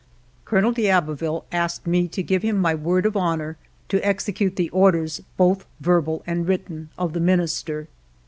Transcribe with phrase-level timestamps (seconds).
[0.45, 3.57] Colonel d'Aboville asked me to give him my word of honor
[3.89, 7.25] to execute the orders, both verbal and written, of the ALFRED DREYFUS 41
[7.77, 7.87] Minister.